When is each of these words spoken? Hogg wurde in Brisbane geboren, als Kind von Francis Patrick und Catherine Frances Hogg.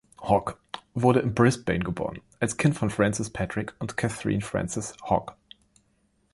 Hogg 0.23 0.53
wurde 0.95 1.19
in 1.19 1.35
Brisbane 1.35 1.77
geboren, 1.85 2.21
als 2.39 2.57
Kind 2.57 2.73
von 2.75 2.89
Francis 2.89 3.29
Patrick 3.29 3.75
und 3.77 3.97
Catherine 3.97 4.41
Frances 4.41 4.95
Hogg. 5.07 5.33